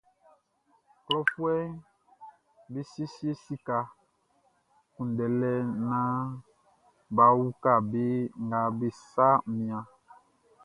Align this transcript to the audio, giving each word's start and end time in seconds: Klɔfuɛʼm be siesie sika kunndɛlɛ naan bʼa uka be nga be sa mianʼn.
Klɔfuɛʼm 1.05 1.71
be 2.71 2.79
siesie 2.91 3.31
sika 3.43 3.77
kunndɛlɛ 4.93 5.51
naan 5.89 6.19
bʼa 7.15 7.25
uka 7.45 7.73
be 7.91 8.03
nga 8.45 8.59
be 8.77 8.87
sa 9.11 9.27
mianʼn. 9.55 9.87